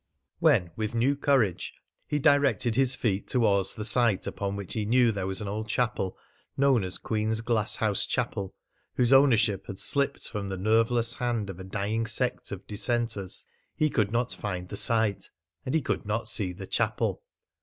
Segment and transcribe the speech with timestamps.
[0.39, 1.75] When, with new courage,
[2.07, 5.67] he directed his feet towards the site, upon which he knew there was an old
[5.69, 6.17] chapel
[6.57, 8.55] known as Queen's Glasshouse Chapel,
[8.95, 13.45] whose ownership had slipped from the nerveless hand of a dying sect of dissenters,
[13.75, 15.29] he could not find the site,
[15.67, 17.21] and he could not see the chapel.